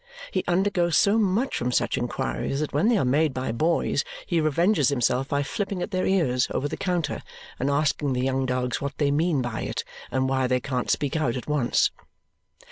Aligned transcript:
He 0.31 0.43
undergoes 0.47 0.97
so 0.97 1.19
much 1.19 1.55
from 1.55 1.71
such 1.71 1.95
inquiries 1.95 2.59
that 2.59 2.73
when 2.73 2.87
they 2.89 2.97
are 2.97 3.05
made 3.05 3.35
by 3.35 3.51
boys 3.51 4.03
he 4.25 4.41
revenges 4.41 4.89
himself 4.89 5.27
by 5.27 5.43
flipping 5.43 5.83
at 5.83 5.91
their 5.91 6.07
ears 6.07 6.47
over 6.49 6.67
the 6.67 6.75
counter 6.75 7.21
and 7.59 7.69
asking 7.69 8.13
the 8.13 8.21
young 8.25 8.47
dogs 8.47 8.81
what 8.81 8.97
they 8.97 9.11
mean 9.11 9.43
by 9.43 9.61
it 9.61 9.83
and 10.09 10.27
why 10.27 10.47
they 10.47 10.59
can't 10.59 10.89
speak 10.89 11.15
out 11.17 11.37
at 11.37 11.45
once? 11.45 11.91